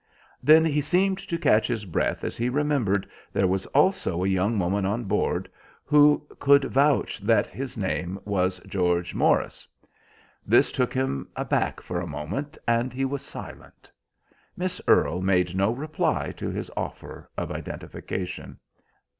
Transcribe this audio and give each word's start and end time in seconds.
Then 0.41 0.65
he 0.65 0.81
seemed 0.81 1.19
to 1.19 1.37
catch 1.37 1.67
his 1.67 1.85
breath 1.85 2.23
as 2.23 2.35
he 2.35 2.49
remembered 2.49 3.07
there 3.31 3.45
was 3.45 3.67
also 3.67 4.23
a 4.23 4.27
young 4.27 4.57
woman 4.57 4.83
on 4.83 5.03
board 5.03 5.47
who 5.85 6.25
could 6.39 6.63
vouch 6.65 7.19
that 7.19 7.45
his 7.45 7.77
name 7.77 8.17
was 8.25 8.57
George 8.65 9.13
Morris 9.13 9.67
This 10.43 10.71
took 10.71 10.91
him 10.91 11.27
aback 11.35 11.81
for 11.81 12.01
a 12.01 12.07
moment, 12.07 12.57
and 12.67 12.91
he 12.91 13.05
was 13.05 13.21
silent. 13.21 13.91
Miss 14.57 14.81
Earle 14.87 15.21
made 15.21 15.55
no 15.55 15.69
reply 15.69 16.31
to 16.31 16.49
his 16.49 16.71
offer 16.75 17.29
of 17.37 17.51
identification. 17.51 18.57